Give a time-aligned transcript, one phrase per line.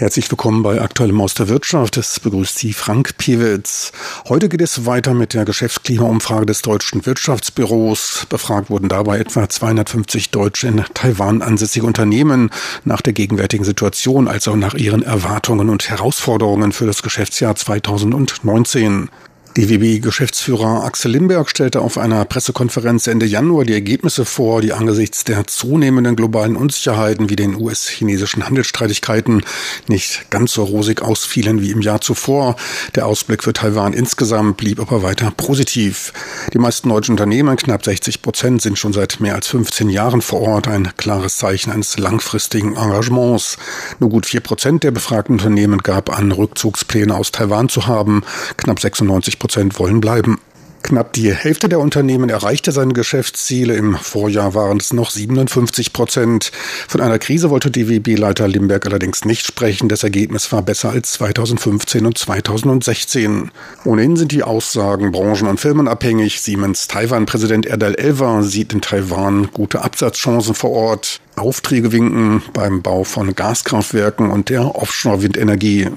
[0.00, 1.98] Herzlich willkommen bei Aktuellem aus der Wirtschaft.
[1.98, 3.92] Es begrüßt Sie Frank Piewitz.
[4.30, 8.26] Heute geht es weiter mit der Geschäftsklimaumfrage des Deutschen Wirtschaftsbüros.
[8.30, 12.48] Befragt wurden dabei etwa 250 deutsche in Taiwan ansässige Unternehmen
[12.82, 19.10] nach der gegenwärtigen Situation, also nach ihren Erwartungen und Herausforderungen für das Geschäftsjahr 2019.
[19.56, 25.44] DWB-Geschäftsführer Axel Limberg stellte auf einer Pressekonferenz Ende Januar die Ergebnisse vor, die angesichts der
[25.48, 29.42] zunehmenden globalen Unsicherheiten wie den US-chinesischen Handelsstreitigkeiten
[29.88, 32.54] nicht ganz so rosig ausfielen wie im Jahr zuvor.
[32.94, 36.12] Der Ausblick für Taiwan insgesamt blieb aber weiter positiv.
[36.54, 40.42] Die meisten deutschen Unternehmen, knapp 60 Prozent, sind schon seit mehr als 15 Jahren vor
[40.42, 43.58] Ort, ein klares Zeichen eines langfristigen Engagements.
[43.98, 48.22] Nur gut vier Prozent der befragten Unternehmen gab an, Rückzugspläne aus Taiwan zu haben.
[48.56, 50.38] Knapp 96 Prozent wollen bleiben.
[50.82, 53.74] Knapp die Hälfte der Unternehmen erreichte seine Geschäftsziele.
[53.74, 56.50] Im Vorjahr waren es noch 57 Prozent.
[56.88, 59.88] Von einer Krise wollte DWB-Leiter Limberg allerdings nicht sprechen.
[59.88, 63.50] Das Ergebnis war besser als 2015 und 2016.
[63.84, 66.40] Ohnehin sind die Aussagen branchen- und firmenabhängig.
[66.40, 71.20] Siemens Taiwan-Präsident Erdal Elva sieht in Taiwan gute Absatzchancen vor Ort.
[71.36, 75.88] Aufträge winken beim Bau von Gaskraftwerken und der Offshore-Windenergie.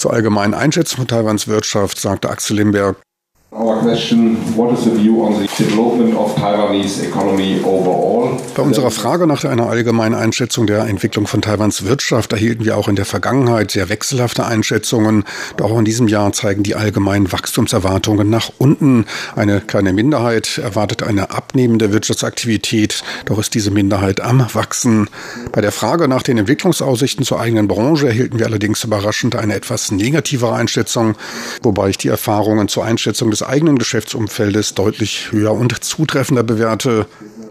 [0.00, 2.96] Zur allgemeinen Einschätzung von Taiwans Wirtschaft sagte Axel Limberg,
[3.52, 8.38] Our question, what is the view on the development of Taiwanese economy overall?
[8.54, 12.86] Bei unserer Frage nach einer allgemeinen Einschätzung der Entwicklung von Taiwans Wirtschaft erhielten wir auch
[12.86, 15.24] in der Vergangenheit sehr wechselhafte Einschätzungen.
[15.56, 19.06] Doch auch in diesem Jahr zeigen die allgemeinen Wachstumserwartungen nach unten.
[19.34, 25.08] Eine kleine Minderheit erwartet eine abnehmende Wirtschaftsaktivität, doch ist diese Minderheit am Wachsen.
[25.50, 29.90] Bei der Frage nach den Entwicklungsaussichten zur eigenen Branche erhielten wir allerdings überraschend eine etwas
[29.90, 31.16] negativere Einschätzung,
[31.62, 37.06] wobei ich die Erfahrungen zur Einschätzung des des eigenen Geschäftsumfeldes deutlich höher und zutreffender bewerte.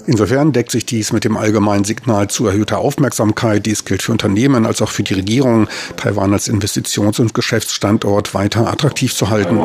[0.06, 3.66] Insofern deckt sich dies mit dem allgemeinen Signal zu erhöhter Aufmerksamkeit.
[3.66, 5.68] Dies gilt für Unternehmen als auch für die Regierung,
[5.98, 9.60] Taiwan als Investitions- und Geschäftsstandort weiter attraktiv zu halten.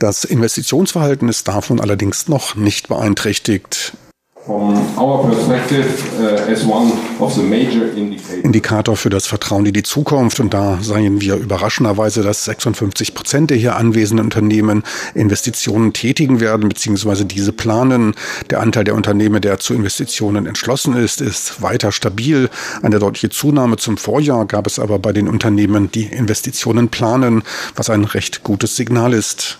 [0.00, 3.92] Das Investitionsverhalten ist davon allerdings noch nicht beeinträchtigt.
[4.46, 4.76] Uh,
[8.42, 10.38] Indikator für das Vertrauen in die Zukunft.
[10.38, 14.82] Und da seien wir überraschenderweise, dass 56 Prozent der hier anwesenden Unternehmen
[15.14, 18.12] Investitionen tätigen werden, beziehungsweise diese planen.
[18.50, 22.50] Der Anteil der Unternehmen, der zu Investitionen entschlossen ist, ist weiter stabil.
[22.82, 27.44] Eine deutliche Zunahme zum Vorjahr gab es aber bei den Unternehmen, die Investitionen planen,
[27.76, 29.58] was ein recht gutes Signal ist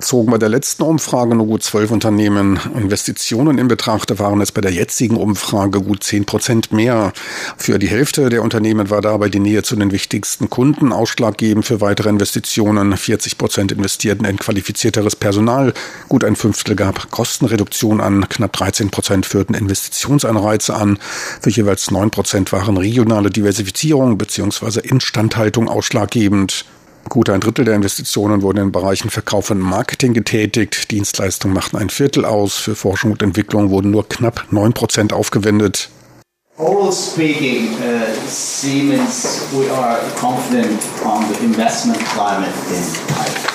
[0.00, 4.10] zogen bei der letzten Umfrage nur gut zwölf Unternehmen Investitionen in Betracht.
[4.10, 7.12] Da waren es bei der jetzigen Umfrage gut zehn Prozent mehr.
[7.56, 11.80] Für die Hälfte der Unternehmen war dabei die Nähe zu den wichtigsten Kunden ausschlaggebend für
[11.80, 12.96] weitere Investitionen.
[12.96, 15.72] 40 Prozent investierten in qualifizierteres Personal.
[16.08, 18.28] Gut ein Fünftel gab Kostenreduktion an.
[18.28, 20.98] Knapp 13 Prozent führten Investitionsanreize an.
[21.40, 24.80] Für jeweils neun Prozent waren regionale Diversifizierung bzw.
[24.80, 26.64] Instandhaltung ausschlaggebend.
[27.08, 30.90] Gut ein Drittel der Investitionen wurden in Bereichen Verkauf und Marketing getätigt.
[30.90, 32.56] Dienstleistungen machten ein Viertel aus.
[32.56, 35.90] Für Forschung und Entwicklung wurden nur knapp 9 Prozent aufgewendet.
[36.58, 36.90] Uh,
[38.26, 42.84] Siemens, we are confident on the investment climate in
[43.14, 43.49] Taiwan.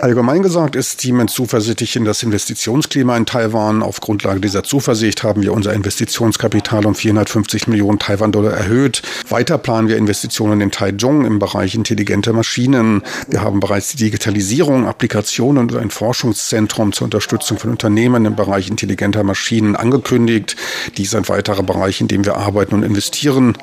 [0.00, 3.82] Allgemein gesagt ist Siemens zuversichtlich in das Investitionsklima in Taiwan.
[3.82, 9.02] Auf Grundlage dieser Zuversicht haben wir unser Investitionskapital um 450 Millionen Taiwan-Dollar erhöht.
[9.28, 13.02] Weiter planen wir Investitionen in Taichung im Bereich intelligente Maschinen.
[13.28, 18.68] Wir haben bereits die Digitalisierung, Applikationen und ein Forschungszentrum zur Unterstützung von Unternehmen im Bereich
[18.68, 20.56] intelligenter Maschinen angekündigt.
[20.96, 23.58] Dies ist ein weiterer Bereich, in dem wir arbeiten und investieren.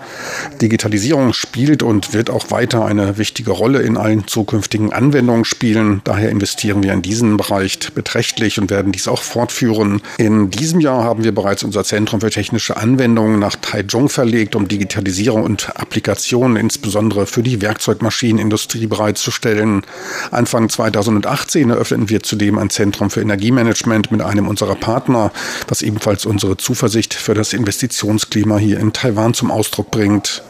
[0.62, 6.02] Digitalisierung spielt und wird auch weiter eine wichtige Rolle in allen zukünftigen Anwendungen spielen.
[6.04, 10.02] Daher Daher investieren wir in diesen Bereich beträchtlich und werden dies auch fortführen.
[10.18, 14.68] In diesem Jahr haben wir bereits unser Zentrum für technische Anwendungen nach Taichung verlegt, um
[14.68, 19.84] Digitalisierung und Applikationen insbesondere für die Werkzeugmaschinenindustrie bereitzustellen.
[20.32, 25.32] Anfang 2018 eröffneten wir zudem ein Zentrum für Energiemanagement mit einem unserer Partner,
[25.68, 30.42] was ebenfalls unsere Zuversicht für das Investitionsklima hier in Taiwan zum Ausdruck bringt.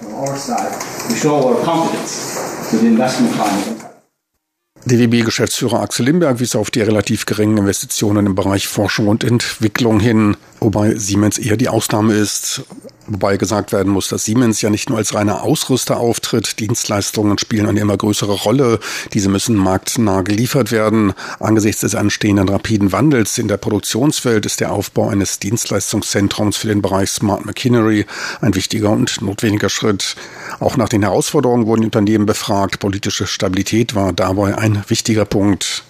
[4.85, 10.37] DWB-Geschäftsführer Axel Limberg wies auf die relativ geringen Investitionen im Bereich Forschung und Entwicklung hin,
[10.59, 12.63] wobei Siemens eher die Ausnahme ist.
[13.07, 16.59] Wobei gesagt werden muss, dass Siemens ja nicht nur als reiner Ausrüster auftritt.
[16.59, 18.79] Dienstleistungen spielen eine immer größere Rolle.
[19.13, 21.13] Diese müssen marktnah geliefert werden.
[21.39, 26.81] Angesichts des anstehenden rapiden Wandels in der Produktionswelt ist der Aufbau eines Dienstleistungszentrums für den
[26.81, 28.07] Bereich Smart Machinery
[28.41, 30.15] ein wichtiger und notwendiger Schritt.
[30.59, 32.79] Auch nach den Herausforderungen wurden die Unternehmen befragt.
[32.79, 35.83] Politische Stabilität war dabei ein wichtiger Punkt.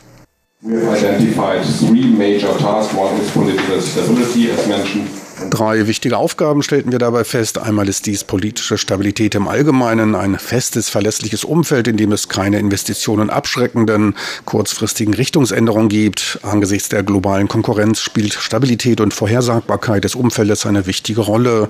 [0.61, 2.93] We have identified three major tasks.
[2.93, 5.24] One is political stability, as mentioned.
[5.49, 7.57] Drei wichtige Aufgaben stellten wir dabei fest.
[7.57, 12.57] Einmal ist dies politische Stabilität im Allgemeinen, ein festes, verlässliches Umfeld, in dem es keine
[12.57, 14.15] Investitionen abschreckenden,
[14.45, 16.39] kurzfristigen Richtungsänderungen gibt.
[16.41, 21.67] Angesichts der globalen Konkurrenz spielt Stabilität und Vorhersagbarkeit des Umfeldes eine wichtige Rolle.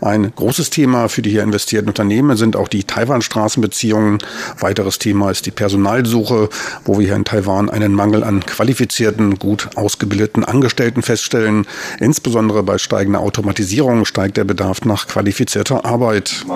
[0.00, 4.18] Ein großes Thema für die hier investierten Unternehmen sind auch die Taiwan-Straßenbeziehungen.
[4.58, 6.48] Weiteres Thema ist die Personalsuche,
[6.84, 11.66] wo wir hier in Taiwan einen Mangel an qualifizierten, gut ausgebildeten Angestellten feststellen,
[12.00, 16.46] insbesondere bei steigenden steigender Automatisierung steigt der Bedarf nach qualifizierter Arbeit.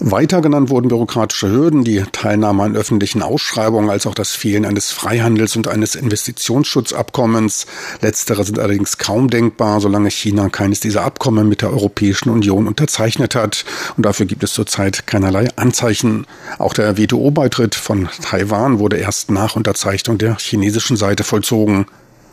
[0.00, 4.92] Weiter genannt wurden bürokratische Hürden, die Teilnahme an öffentlichen Ausschreibungen, als auch das Fehlen eines
[4.92, 7.66] Freihandels- und eines Investitionsschutzabkommens.
[8.00, 13.34] Letztere sind allerdings kaum denkbar, solange China keines dieser Abkommen mit der Europäischen Union unterzeichnet
[13.34, 13.64] hat.
[13.96, 16.26] Und dafür gibt es zurzeit keinerlei Anzeichen.
[16.58, 21.86] Auch der WTO-Beitritt von Taiwan wurde erst nach Unterzeichnung der chinesischen Seite vollzogen.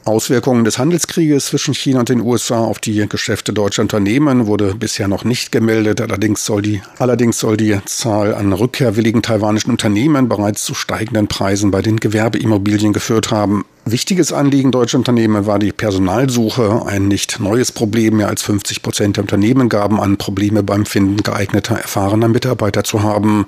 [0.06, 5.08] Auswirkungen des Handelskrieges zwischen China und den USA auf die Geschäfte deutscher Unternehmen wurde bisher
[5.08, 6.02] noch nicht gemeldet.
[6.02, 11.72] Allerdings soll die, allerdings soll die Zahl an rückkehrwilligen taiwanischen Unternehmen bereits zu steigenden Preisen
[11.72, 13.66] bei den Gewerbeimmobilien geführt haben.
[13.86, 18.18] Wichtiges Anliegen deutscher Unternehmen war die Personalsuche, ein nicht neues Problem.
[18.18, 23.04] Mehr als 50 Prozent der Unternehmen gaben an, Probleme beim Finden geeigneter, erfahrener Mitarbeiter zu
[23.04, 23.46] haben.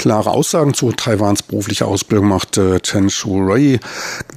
[0.00, 3.78] Klare Aussagen zu Taiwans beruflicher Ausbildung machte Chen Shu-rui,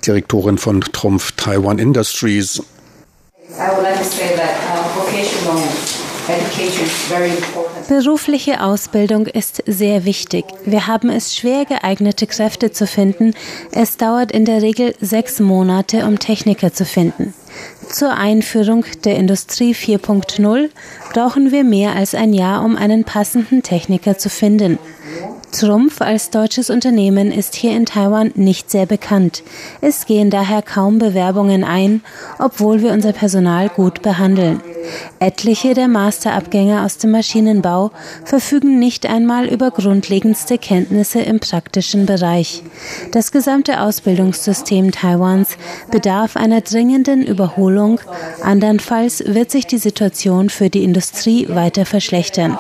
[0.06, 2.62] Direktorin von Trumpf Taiwan Industries.
[7.88, 10.44] Berufliche Ausbildung ist sehr wichtig.
[10.66, 13.34] Wir haben es schwer, geeignete Kräfte zu finden.
[13.72, 17.34] Es dauert in der Regel sechs Monate, um Techniker zu finden.
[17.90, 20.70] Zur Einführung der Industrie 4.0
[21.14, 24.78] brauchen wir mehr als ein Jahr, um einen passenden Techniker zu finden.
[25.54, 29.44] Trumpf als deutsches Unternehmen ist hier in Taiwan nicht sehr bekannt.
[29.82, 32.02] Es gehen daher kaum Bewerbungen ein,
[32.40, 34.62] obwohl wir unser Personal gut behandeln.
[35.20, 37.92] Etliche der Masterabgänger aus dem Maschinenbau
[38.26, 42.64] verfügen nicht einmal über grundlegendste Kenntnisse im praktischen Bereich.
[43.12, 45.58] Das gesamte Ausbildungssystem Taiwans
[45.92, 48.00] bedarf einer dringenden Überholung,
[48.42, 52.58] andernfalls wird sich die Situation für die Industrie weiter verschlechtern.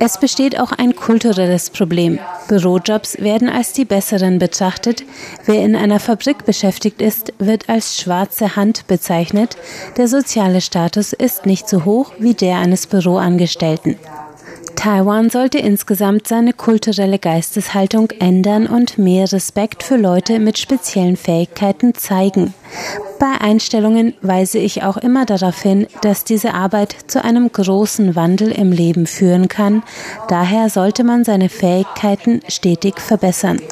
[0.00, 2.18] Es besteht auch ein kulturelles Problem.
[2.48, 5.04] Bürojobs werden als die besseren betrachtet.
[5.46, 9.56] Wer in einer Fabrik beschäftigt ist, wird als schwarze Hand bezeichnet.
[9.96, 13.96] Der soziale Status ist nicht so hoch wie der eines Büroangestellten.
[14.84, 21.94] Taiwan sollte insgesamt seine kulturelle Geisteshaltung ändern und mehr Respekt für Leute mit speziellen Fähigkeiten
[21.94, 22.52] zeigen.
[23.18, 28.52] Bei Einstellungen weise ich auch immer darauf hin, dass diese Arbeit zu einem großen Wandel
[28.52, 29.82] im Leben führen kann.
[30.28, 33.62] Daher sollte man seine Fähigkeiten stetig verbessern.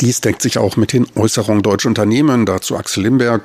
[0.00, 2.44] Dies deckt sich auch mit den Äußerungen deutscher Unternehmen.
[2.44, 3.42] Dazu Axel Limberg,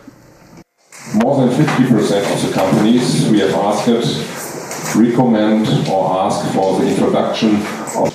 [1.14, 3.88] more than 50% of the companies we have asked
[4.96, 7.56] recommend or ask for the introduction
[7.98, 8.12] of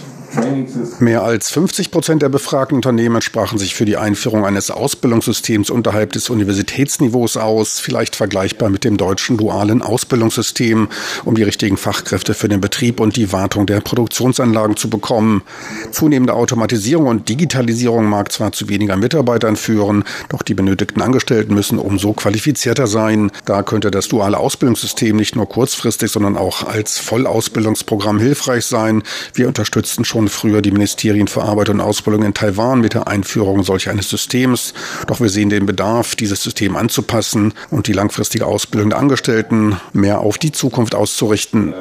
[1.00, 6.12] Mehr als 50 Prozent der befragten Unternehmen sprachen sich für die Einführung eines Ausbildungssystems unterhalb
[6.12, 10.88] des Universitätsniveaus aus, vielleicht vergleichbar mit dem deutschen dualen Ausbildungssystem,
[11.24, 15.42] um die richtigen Fachkräfte für den Betrieb und die Wartung der Produktionsanlagen zu bekommen.
[15.90, 21.78] Zunehmende Automatisierung und Digitalisierung mag zwar zu weniger Mitarbeitern führen, doch die benötigten Angestellten müssen
[21.78, 23.30] umso qualifizierter sein.
[23.44, 29.02] Da könnte das duale Ausbildungssystem nicht nur kurzfristig, sondern auch als Vollausbildungsprogramm hilfreich sein.
[29.34, 33.06] Wir unterstützen schon schon früher die Ministerien für Arbeit und Ausbildung in Taiwan mit der
[33.06, 34.74] Einführung solch eines Systems.
[35.06, 40.20] Doch wir sehen den Bedarf, dieses System anzupassen und die langfristige Ausbildung der Angestellten mehr
[40.20, 41.74] auf die Zukunft auszurichten.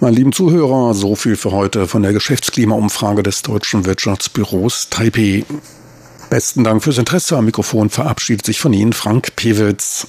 [0.00, 5.44] Meine lieben Zuhörer, so viel für heute von der Geschäftsklimaumfrage des Deutschen Wirtschaftsbüros Taipei.
[6.30, 7.36] Besten Dank fürs Interesse.
[7.36, 10.06] Am Mikrofon verabschiedet sich von Ihnen Frank Pewitz.